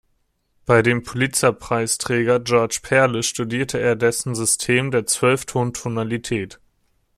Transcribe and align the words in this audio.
Bei 0.65 0.81
dem 0.81 1.03
Pulitzerpreisträger 1.03 2.39
George 2.39 2.79
Perle 2.81 3.21
studierte 3.21 3.77
er 3.79 3.95
dessen 3.95 4.33
System 4.33 4.89
der 4.89 5.05
Zwölfton-Tonalität. 5.05 6.59